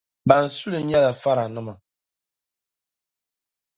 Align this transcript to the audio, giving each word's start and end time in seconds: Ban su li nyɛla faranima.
Ban 0.27 0.45
su 0.57 0.65
li 0.71 0.79
nyɛla 0.83 1.11
faranima. 1.21 1.73